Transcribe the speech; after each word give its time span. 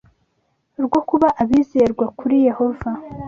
rwo 0.85 0.99
kuba 1.09 1.27
abizerwa 1.41 2.05
kuri 2.19 2.35
Yehova 2.47 2.91